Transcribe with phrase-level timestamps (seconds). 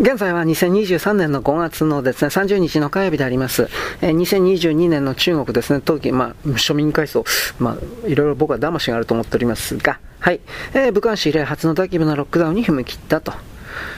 [0.00, 3.68] 現在は2023年の5月のですね、30日の火曜日であります。
[4.00, 7.24] えー、2022年の中国ですね、当期、まあ、庶民階層、
[7.58, 10.40] まあ、いろいろ僕は騙しがあると思っておりますが、はい。
[10.72, 13.32] えー、武漢市以来初の大規模なロックダウンに踏み切ったと。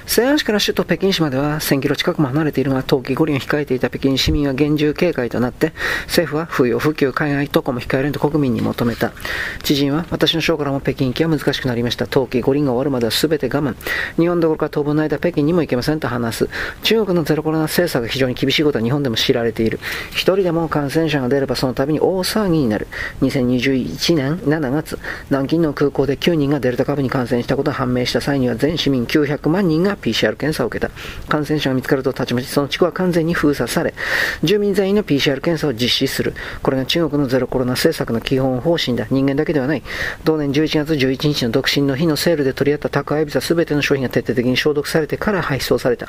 [0.06, 5.72] 西安市から首都北京市までは1000キロ近くも離れているが、冬季五輪を控えていた北京市民は厳重警戒となって、
[6.06, 9.12] 政府は不要不急海外渡航も控えると国民に求めた。
[9.62, 12.06] 知人は、私の省からも北京行きは難しくなりました。
[12.06, 13.74] 冬季五輪が終わるまでは全て我慢。
[14.16, 16.48] 日本どころか当分の間北京にも行けませんと話す。
[16.82, 19.78] 中国のゼロコロナ政策が非常に厳しいことは日本でも知られている。
[20.10, 22.88] 一人でも感染者が出ればその度に大騒ぎになる。
[23.22, 24.98] 2021年7月、
[25.30, 30.90] 南京の空港で9人がデルタ株に感染したことが判明した際には全市民900万人が PCR 検査を受けた。
[31.28, 33.95] 感染者が見つかるとたちまちその地区は完全に封鎖され、
[34.42, 36.34] 住民全員の PCR 検査を実施する。
[36.62, 39.06] これが中国のゼロコロナ政策の基本方針だ。
[39.10, 39.82] 人間だけではない。
[40.24, 46.08] 同年11月11日の独身の日のセールで取り合った宅配ビザ全ての商品が徹底的に消毒されてから配送された。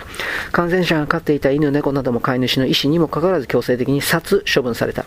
[0.51, 5.05] 感染者が飼っていた犬、猫なども飼い主の意思にもかかわらず強制的に殺処分された。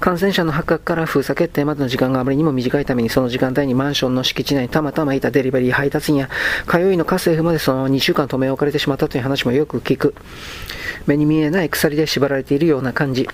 [0.00, 6.28] 感染者の発覚から封鎖決定までの時間があまりにも短いために、その時間帯にマンションの敷地内にたまたまいたデリバリー配達員や、
[6.70, 10.14] 通いの家政婦までその2週間止め置かれてしまったという話もよく聞く。
[11.06, 13.28] 目に見えない鎖で縛られているような感じ。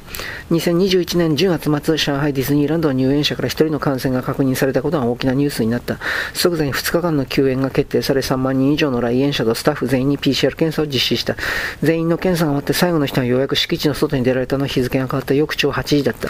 [0.50, 5.98] 2021年10月末、上海ディズニーランドの入園者から1人の感染が確認されたことが大きなニュースになった。
[6.34, 11.36] 即座に2日間の休園が決定され、3万人以上の来園者とスタッフ全員に PCR 検査を実施した。
[11.82, 16.28] 全員の検査が終わって最後の人はようやく敷地の外に出られたの日付が変わった翌朝8時だった。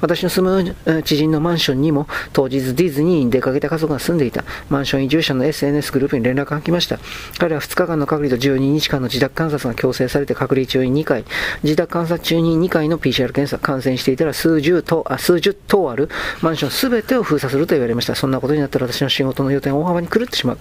[0.00, 4.44] 私の住む知人のマンションにも当日ディズニーに出かけた家族が住んでいた。
[4.68, 6.98] マンション移住者の SNS グループに連絡が来ました。
[7.38, 11.24] 彼は2日間の隔離と12日間の自宅観察が強制されて隔離中に2回、
[11.62, 16.08] 自宅観察中に2回の PCR 検査、感染していたら数十とあ数十棟ある
[16.42, 18.14] マンションすべてを封鎖すると言われました。
[18.14, 20.58] そんなことになったら私の仕事の予定が大幅に狂ってしまう。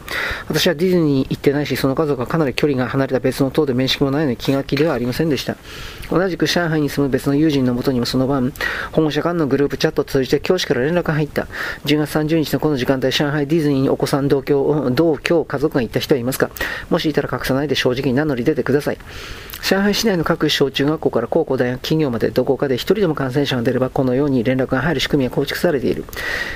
[0.47, 5.57] 私はディズニーに行ってないし、その家族はかなり距離が離れた別の棟で面識もないのに気が気ではありませんでした。
[6.09, 8.53] 同じく上海に住む別の友人のもとにもその晩、
[8.97, 11.43] 保護者間のグループチャットを通じて教師から連絡が入った。
[11.85, 16.49] 10月30日のこの時間帯、上海ディズニーにお子さん同居、同居家族が行った人はいますか？
[16.89, 18.97] もしいたら隠さないで正直に名乗り出てください。
[19.61, 26.03] 上海市内の各小中学校から高校、大学、企業までどこかで一人でも感染者が出ればこのように連絡が入る仕組みが構築されている。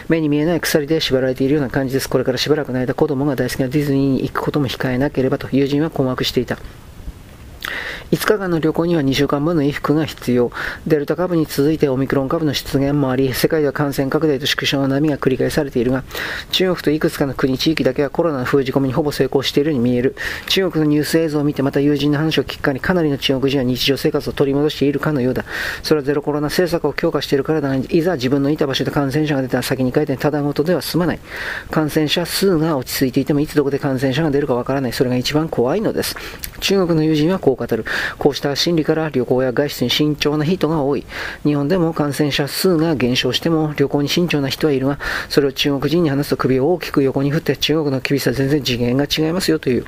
[0.09, 2.09] 目に見えない鎖で縛られているような感じです。
[2.09, 6.57] これからしばらくの間子供が大好きなディズニーに行くことも控えなければと友人は困惑していた。
[8.11, 10.51] 5日間の旅行には2週間分の衣服が必要。
[10.85, 16.03] デルタ株に続いてオミクロン株の出現もあり、世界では感染拡大と縮小の波が繰り返されているが、
[16.51, 20.17] 中国といくつかの国、地域だけはコロナの封じ込めにほぼ成功しているように見える。
[20.49, 25.45] 中国のニュース映像を見て、また友人の話を聞くかにかなりの中国人は日常生活を取り戻しているかのようだ。
[25.81, 31.19] それはゼロコロナ政策を強化しているからだが、いざ自分のいた場所で感染者が出たら先に書いてただごとでは済まない。
[31.69, 34.91] 感染者数が落ち着いていても、いつどこで感染者が出るかわからない。
[34.91, 36.17] それが一番怖いのです。
[36.59, 37.85] 中国の友人はこう語る。
[38.17, 41.05] こうした心理から旅行や外出に慎重な人が多い。
[41.43, 49.85] 日本でも感染者数が減少しても旅行に慎重な人はいるが、それを中国人に話すと首を大きく横に振って中国の厳しさ全然次元が違いますよという。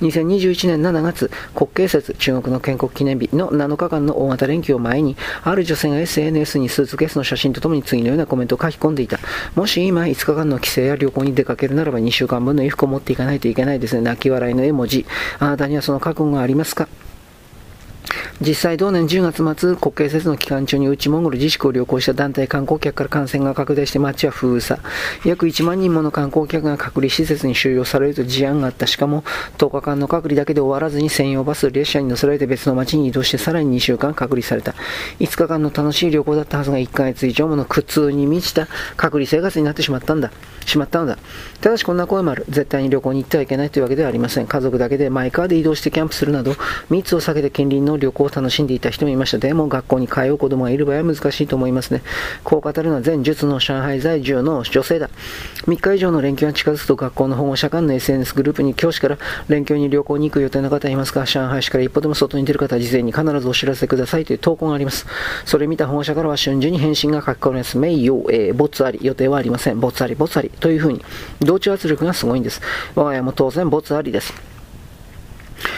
[0.00, 9.18] 2021年7月、国慶節、中国の建国記念日の7日間の大型連休を前に、ある女性が SNS にスーツケースの写真とともに次のようなコメントを書き込んでいた。
[9.54, 14.02] もし今5日間の帰省や旅行に出かけるならば2週間分の衣服を持っていかないといけないですね。
[14.02, 15.06] 泣き笑いの絵文字。
[15.38, 16.88] あなたにはその覚悟がありますか？
[18.40, 24.80] 実際同年10月末、国慶節の期間中に内モンゴル自粛を旅行した団体観光客から感染が拡大して街は封鎖。
[25.24, 28.86] 約1万人もの観光客が隔離施設に収容されると事案があった。
[28.86, 29.24] しかも、
[29.58, 34.74] 10日間の隔離だけで終わらずに専用バス、列車に乗せられて別の街に移動してさらに2週間隔離された。
[35.18, 40.30] 5日間の楽しい旅行だったはずが1ヶ月以上もの苦痛に満ちた隔離生活になってしまったんだ。
[40.64, 41.18] しまったのだ。
[41.60, 42.44] ただしこんな声もある。
[42.48, 44.46] 絶対に旅行に行ってはいけないというわけではありません。
[44.46, 46.54] 家族だけでマイカーで移動してキャンプするなど、
[46.90, 49.38] 密を避けて近隣の旅行を楽しんでいた人もいました。
[49.38, 52.02] でも学校に通う子供がいる場合は難しいと思いますね。
[52.44, 55.10] こう語るのは前述の上海在住の女性だ。
[55.66, 59.18] 3日以上の連休が近づくと学校の保護者間の SNS グループに教師から
[59.48, 65.06] 連休に旅行に行く予定の方いますか上海市から一歩でも外に出る方は事前に必ずお知らせくださいという投稿があります。
[65.44, 67.78] それ見た保護者からは瞬時に返信が書き込まれます。
[67.78, 69.80] 名誉、えー、没あり、予定はありません。
[69.80, 71.04] 没あり、没ありというふうに
[71.40, 72.60] 同調圧力がすごいんです。
[72.94, 74.57] 我が家も当然没ありです。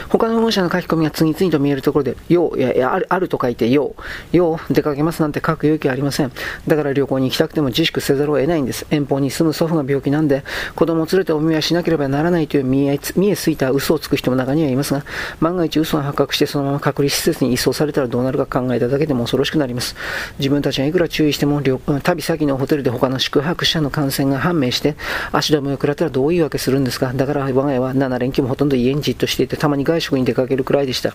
[0.09, 3.95] 他の保護者の書き込みが次々と見えるところで、よう、いやいや、ある、あると書いて、よ
[4.33, 6.33] う、よう、出かけますなんて書く勇気はありません。
[6.67, 8.87] だから旅行に行きたくても自粛せざるを得ないんです。
[8.91, 10.45] 遠方に住む祖父が病気なんで、
[10.75, 15.05] 子供を連れてお見舞いしなければならないという見え、見えすいた嘘をつく人も中にはいますが、
[15.41, 19.97] 万が一嘘が発覚してそのまま隔離施設に移送されたらどうなるか考えただけでも恐ろしくなります。
[20.39, 21.63] 自分たちがいくら注意しても、
[22.03, 24.97] 旅先のホテルで他の宿泊者の感染が判明して、
[25.33, 27.13] 足止めを食らったらどういうわけするんですか。
[27.15, 31.15] だから我が家は7連休もほとんど家にじっとしていて、まに外食に出かけるくらいでした。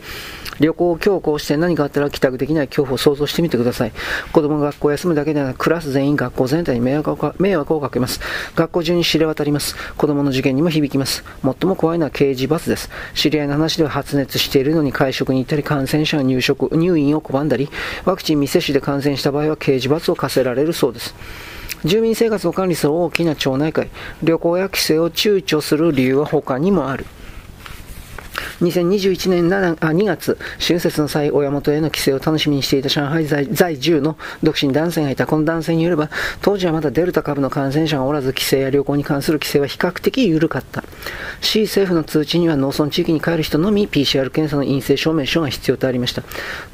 [0.60, 3.92] 旅行を強行して何かあったら帰宅できない恐怖を想像してみてください。
[4.32, 8.20] 子供が学校を休むだけではなく、クラス全員学校全体に迷惑を迷惑をかけます。
[8.56, 9.76] 学校中に知れ渡ります。
[9.98, 11.24] 子供の受験にも響きます。
[11.44, 12.90] 最も怖いのは刑事罰です。
[13.14, 17.70] 知り合いの話では発熱しているのに会食に行ったり、感染者が入職、入院を拒んだり、
[18.06, 21.16] ワクチン未接種で感染した場合は刑事罰を課せられるそうです。
[21.84, 23.90] 住民生活を管理する大きな町内会、
[24.24, 27.06] 旅行や帰省を躊躇する理由は他にもある。
[28.62, 35.28] 2021年7あ2月、春節の際、親元への帰省を楽しみにしていた上海在在住の独身男性がいた。
[35.28, 36.10] この男性によれば、
[36.42, 40.84] 当時はまだデルタ株の感染者がおらず、帰省や旅行に関する規制は比較的緩かった。
[41.42, 46.24] 市政府の通知には農村地域に帰る人のみ PCR 検査の陰性証明書が必要とありました。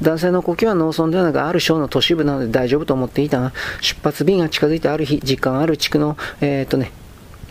[0.00, 6.92] 男性の呼吸は農村ではなく、ある省の都市部なので大丈夫と思っていたが、出発便が近づいたある日、実感ある地区の、えー、っとね、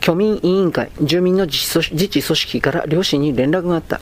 [0.01, 4.01] 居民委員会、住民の自治組織から両親に連絡があった。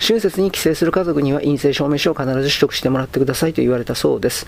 [0.00, 4.46] 春節に帰省する家族には陰性証明書を必ず取得してもらってくださいと言われたそうです。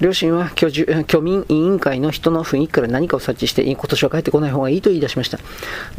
[0.00, 5.38] 両親は居住居民委員会の人の雰囲気から何かを察知して、今年は帰ってこない方がいいと言い出しました。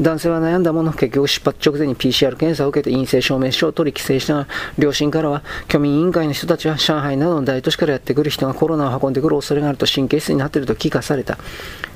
[0.01, 4.47] 男性は悩んだもの、結局出発直前に PCR 検査を受けて陰性証明書を取り帰省したが、
[4.77, 11.37] 両親からは居民委員会の人たちは上海などの大都市からやってくる人がコロナを運んでくる恐れがあると神経質になっていると聞かされた。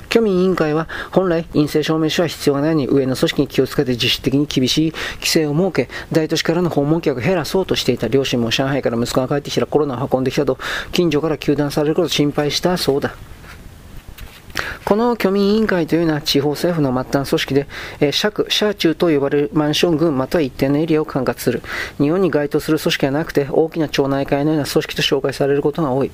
[0.08, 10.58] 虚民委員会は本来陰性証明書は必要がないように上の組織に気をつけて自主的に厳しい規制を設け大都市からの訪問客を減らそうとしていた両親も上海から息子が帰ってきたらコロナを運んできたと
[10.92, 13.14] 近所から糾弾されることを心配したそうだ。
[14.84, 17.66] この居民委員会というのは地方政府の末端組織で、
[18.00, 21.62] えー、社社中と呼ばれるマンション群または一定のエリアを管轄する。
[21.98, 26.10] 日本に該当する組織はなくて、大きな町内会のような組織と紹介されることが多い。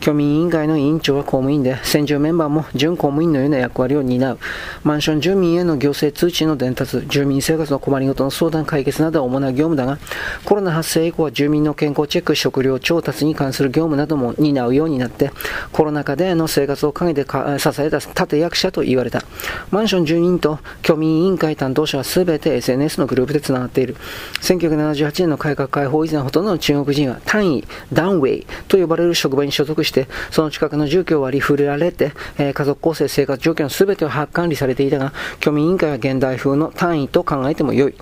[0.00, 4.38] 居民委員会の委員長は公務員で、先住メンバーも準公務員のような役割を担う。
[4.84, 9.98] マンション住民への行政通知の伝達、住民生活の困りごとの相談解決などは主な業務だが、
[10.44, 15.32] コロナ発生以降は住民の健康チェック、食料調達に関する業務なども担うようになって、
[15.72, 19.22] コロナ禍での生活を陰で支えた立役者と言われた。
[19.70, 23.96] マンション住人と居民委員会担当者は全て SNS のグループでつながっている。
[24.40, 37.94] 1978年の改革開放以前ほとんどの中国人は単位、ダンウェイと呼ばれる職場に所属して、その近くの住居を割り振られて、えー、家族構成、生活状況の全てを把握管理されていたが、居民委員会は現代風の単位と考えても良い。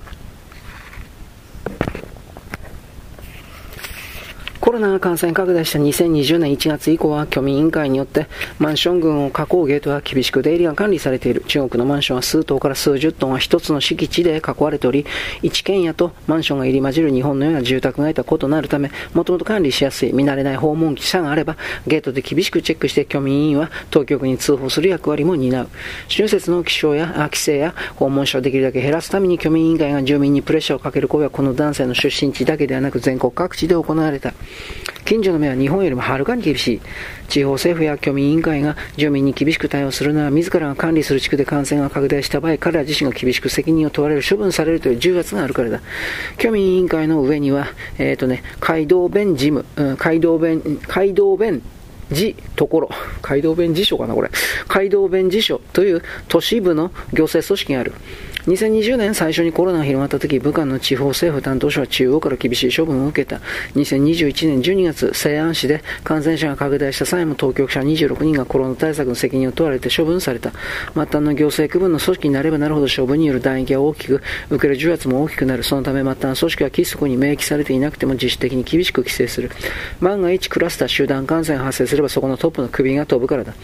[4.60, 8.26] コロナ感染拡大した2020年1月以降は、居民委員会によって
[8.58, 11.44] マンション群を囲うゲートは厳しく出入りが管理されている。
[11.46, 15.06] 中国のマンションは数棟から数十棟が一つの敷地で囲われており、
[15.42, 21.56] 一軒家とマンションが入り混じる日本のような住宅街とは異なるため、もともと管理しやすい、見慣れない訪問者があれば、
[21.86, 25.68] ゲートで厳しくチェックして居民委員は当局に通報する役割も担う。
[26.08, 34.34] 春節の気象や規制や訪問者をできるだけ減らすために居民委員会が住民にプレッシャーをかける行為はこの男性の出身地だけではなく全国各地で行われた。
[35.04, 36.80] 近所の目は日本よりもはるかに厳しい。
[37.28, 45.80] 地方政府や居民委員会が住民に厳しく対応するのは、自らが管理する地区で感染が拡大した場合、彼ら自身が厳しく責任を問われる、処分されるという重圧があるからだ。
[46.38, 47.66] 居民委員会の上には、
[47.98, 51.62] えっ、ー、とね、街道弁事務、うん、街道弁、街道弁
[52.12, 52.90] 事ところ、
[53.22, 54.30] 街道弁事所かな、これ。
[54.68, 57.94] 街道弁事所という都市部の行政組織がある。
[58.46, 63.40] 2020年最初にコロナが広がった時、武漢の地方政府担当者は中央から厳しい処分を受けた。
[63.74, 70.52] 2021年12月、西安市で感染者が拡大した際も当局者26人がコロナ対策の責任を問われて処分された。
[70.94, 75.62] 末端の行政区分の組織になればなるほど処分による弾域は大きく、受ける重圧も大きくなる。
[75.62, 79.50] そのため末端組織は規則に明記されていなくても自主的に厳しく規制する。
[80.00, 83.54] 万が一クラスター集団感染が発生すればそこのトップの首が飛ぶからだ。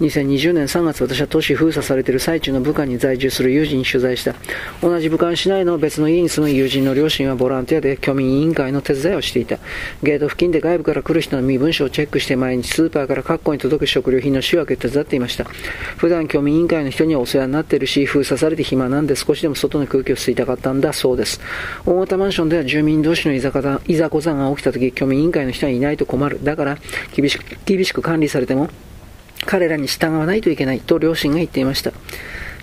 [0.00, 4.34] 2020年3月、私は都市封鎖されている最中の武漢に在住する友人に取材した。
[4.82, 9.58] 同じ武漢市内の別の家に住む友人の両親はボランティアで居民委員会の手伝いをしていた。
[10.02, 15.44] ゲート付近で外部から来る人の身分証をチェックして毎日スーパーから各校に届く食料品の仕分けを手伝っていました。
[15.96, 21.40] 普段居民委員会の人にはお世話になっているし、封鎖されて暇なんで少しでも外の空気を吸いたかったんだそうです。
[21.86, 23.50] 大型マンションでは住民同士のいざ
[23.86, 26.42] いざこざが起きた時、居民委員会の人はいないと困る。
[26.42, 26.78] だから
[27.14, 28.68] 厳しく厳しく管理されても
[29.46, 31.92] 彼らに従わないといけないと両親が言っていました。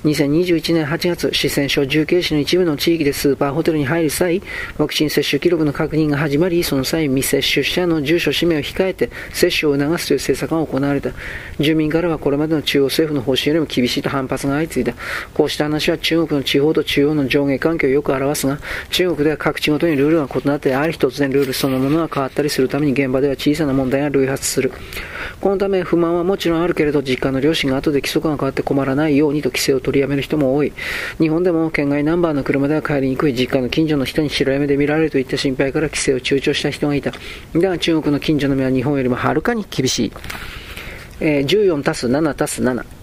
[0.04, 4.42] 2021年8月、四川省重慶市の一部の地域でスーパーホテルに入る際、
[4.80, 11.12] ワクチン接種記録の確認が始まり、その際、未接種者の住所氏名を控えて接種を促すという政策が行われた。
[11.60, 14.96] 住民からはこれまでの中央政府の方針よりも厳しいと反発が相次いだ。
[15.36, 18.58] こうした話は中国の地方と中央の上下関係をよく表すが、
[18.90, 24.72] 中国では各地ごとにルールが異なってある日突然ルールそのものが変わったりするために現場では小さな問題が類発する。
[25.40, 30.72] このため不満はもちろんあるけれど、実家の両親が後で規則が変わって困らないようにと規制を取取りやめる人も多い。
[31.20, 37.12] 日本でも県外ナンバーの車では帰りにくい実家の近所の人に白目で見られるといった心配から規制を躊躇した人がいた。
[37.12, 37.20] だ
[37.54, 40.12] が中国の近所の目は日本よりもはるかに厳しい。
[41.20, 43.01] えー、14たす7たす7。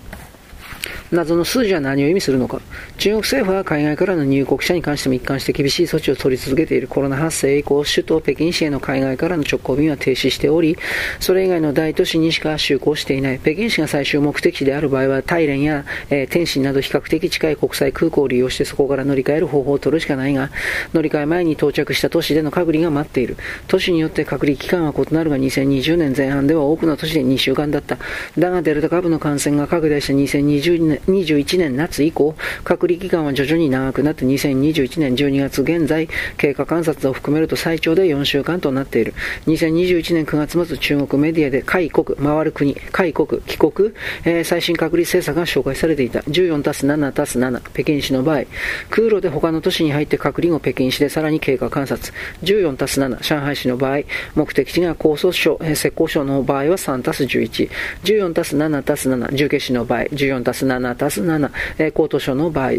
[1.10, 2.60] 謎の数字は何を意味するのか。
[2.98, 10.76] 中国政府は海外からの入国者に関しても一貫して厳しい措置を取り続けているコロナ発生以降、首都北京市への海外からの直行便は停止しており、
[11.20, 13.38] それ以外の大都市にしか就航していない。
[13.38, 20.50] 北京市が最終目的地である場合は、大連や、えー、天津など比較的近い国際空港を利用してそこから乗り換える方法を取るしかないが、
[20.92, 23.36] 乗り換え前に到着した都市での隔離が待っている。
[23.66, 27.96] 都市によって隔離期間は異なるが、2020年前半では多くの都市で2週間だった。
[28.38, 39.14] だが、デルタ株の感染が拡大した2020年2021年夏以降、隔離期間は徐々に長くなって2021年12月現在、経過観察を含めると最長で4週間となっている。
[39.46, 43.92] 2021年9月末、中国メディアで開国、回る国、開国、帰国、
[44.24, 46.20] えー、最新隔離政策が紹介されていた。
[46.20, 48.44] 14たす7たす7、北京市の場合、
[48.90, 52.12] 空路で他の都市に入って隔離後北京市でさらに経過観察。
[52.42, 54.00] 14たす7、上海市の場合、
[54.34, 57.70] 目的地が高速省、えー、浙江省の場合は3たす11。
[58.04, 62.72] 14たす7たす7、重慶市の場合、14たす7たす7、えー、高等省の場合、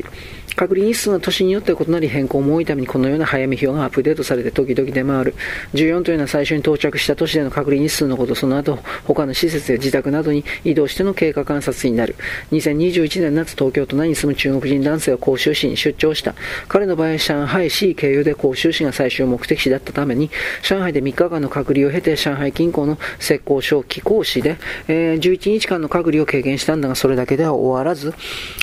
[0.56, 5.36] 隔離日数の年によって異なり変更も多いためにこのような早見表がアップデートされて時々出回る。
[5.74, 12.16] 14というのは最初に到着した都市での隔離日数のこと、その後他の施設や自宅などに移動しての経過観察になる。
[12.52, 16.36] 2021年夏東京都内に住む中国人男性は広州市に出張した。
[16.68, 20.30] 彼の場合、上海市経由で広州市が最終目的地だったために、
[20.62, 28.14] 上海で3日間の隔離を経て上海近郊の浙江省貴港市で、えー、11日間の隔離を経験したんだが、それだけでは終わらず、ず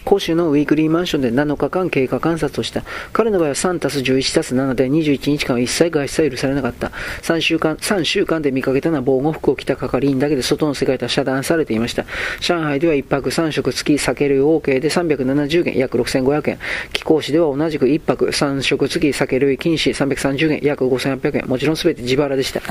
[0.04, 2.82] 広州のウィークリーマンションで7日間経過観察をした。
[3.12, 6.92] 彼の場合は3たす11たす7で21日間は一切外出は許されなかった。
[7.22, 12.04] 3週間、3週間で見かけたのは防護服を着た係員だけで外の世界とは遮断されていました。
[12.40, 16.58] 上海では1泊3食付き酒類 OK で370元、約6500円。
[16.92, 21.48] 貴公市では同じく1泊3食付き酒類禁止330元、約5800円。
[21.48, 22.62] もちろん全て自腹でした。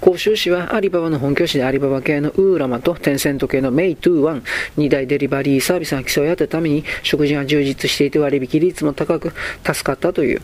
[0.00, 4.42] 広州市はアリババの本拠地でアリババ系のウーラマとテンセント系のメイトゥーワン、
[4.76, 9.32] 2大デリバリーサービスが競い合ったために食事が充実していて割引率も高く
[9.64, 10.42] 助かったという。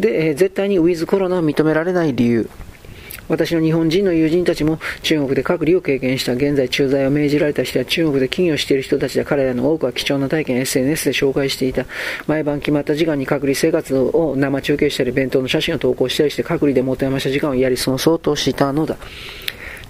[0.00, 2.48] で、えー、絶対にウィズコロナを認められない理由。
[3.28, 11.86] 私の日本人の友人たちも中国で隔離を経験した現在駐在を命じられた人や中国で企業している人たちで彼らの多くは貴重な体験 SNS で紹介していた
[12.26, 18.96] 毎晩決まった時間に隔離生活を生中継したり弁当の写真を投稿したりして隔離で持て余した時間をやり過ごそうとしたのだ。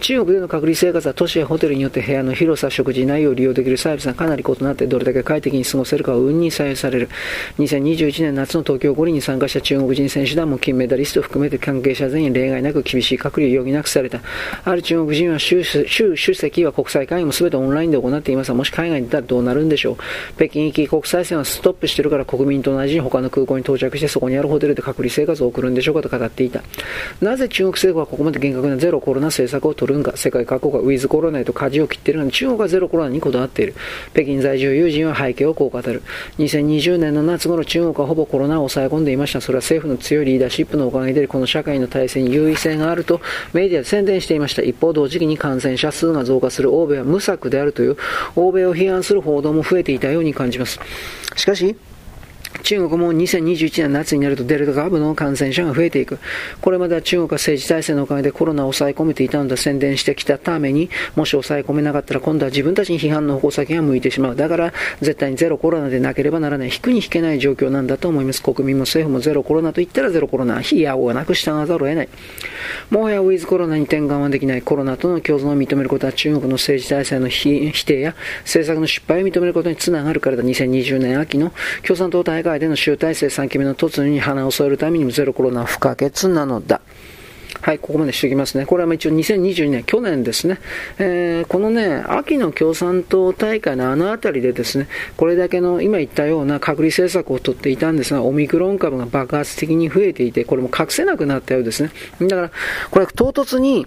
[0.00, 7.08] 中国での隔離生活は都市やホテルによって部屋の広さ、食事内容を利用できるサービスがかなり異なってどれだけ快適に過ごせるかは運に左右される。
[7.58, 14.20] 2021年夏の東京五輪に参加した中国人選手団も金メダリストを含めて関係者全員例外なく厳しい隔離を余儀なくされた。
[14.64, 19.96] ある中国人は習習主席は国際会議も全てオンラインで行っていますが、もし海外に行ったらどうなるんでしょう。
[20.36, 26.62] 北京行き国際線はストップしてるから国民と同じに他の空港に到着してそこにあるホテルで隔離生活を送るんでしょうかと語っていた。
[27.20, 33.74] なぜ中国政府はここまで厳格なゼロコロナ政策を取るんか、世界各国がウィズコロナへと舵を切っているのに中国はゼロコロナにこだわっている。
[34.12, 36.02] 北京在住友人は背景をこう語る。
[36.38, 39.42] 2020年の夏頃中国はほぼコロナを抑え込んでいました。
[39.42, 43.20] それは政府の強いリーダーシップのおかげでこの社会の体制に優位性があると
[43.52, 44.62] メディアで宣伝していました。
[44.62, 47.96] 一方同時期に感染者数が増加する欧米は無策であるという
[48.36, 50.80] 欧米を批判する報道も増えていたように感じます。
[51.36, 51.76] しかし、
[52.64, 56.18] 中国も2021年夏になるとデルタ株の感染者が増えていく。
[56.62, 64.36] これまでは中国は政治体制のおかげでコロナを抑え込めていたのだ宣伝してきたために、もし抑え込めなかったら今度は自分たちに批判の矛先が向いてしまう。
[64.36, 66.68] だから絶対にゼロコロナでなければならない。
[66.68, 68.42] 引くに引けない状況なんだと思います。
[68.42, 70.62] 国民も政府もゼロコロナと言ったらゼロコロナ。
[70.62, 72.08] 非やおがなく従わざるを得ない。
[72.88, 74.62] もはやウィズコロナに転換はできない。
[74.62, 80.42] コロナとの共存を認めることは中国の政治体制の否定や政策の失敗を認めることにつながるからだ。
[80.42, 81.52] 2020年秋の
[81.82, 86.80] 共産党大会での集大成3期目の突入に花を添えるためにもゼロコロナは不可欠なのだ。
[87.64, 88.66] はい、ここまでしておきますね。
[88.66, 90.58] これは一応2022年、去年ですね。
[90.98, 101.90] えー、このね、秋の共産党大会のあの辺りでですね、これだけの今言ったような隔離政策をとっていたんですが、オミクロン株が爆発的に増えていて、これも隠せなくなったようですね。
[102.20, 102.50] だから、
[102.90, 103.86] これは唐突に、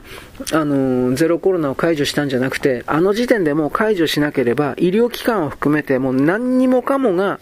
[0.53, 7.39] あの、ゼロコロナを解除したんじゃなくて、あの時点でもう解除しなければ、医療機関を含めてもう何にもかもが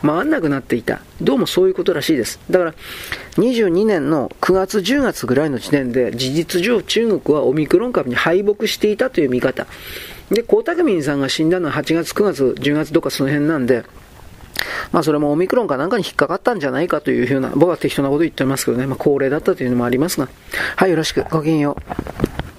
[0.00, 1.00] 回んなくなっていた。
[1.20, 2.38] どうもそういうことらしいです。
[2.50, 2.74] だから、
[3.36, 9.66] 22年の9月、10月ぐらいの時点で、事実上中国はオミクロン株に敗北していたという見方。
[10.30, 13.84] で、江沢民さんが死んだのは8月、9月、10月どっかその辺なんで、
[14.92, 20.28] まあそれもオミクロンかなんかに引っかかったんじゃないかというふうな、僕は適当なこと言ってますけどね、まあ高齢だったというのもありますが、
[20.76, 22.51] はい、よろしく、ごきげんよう。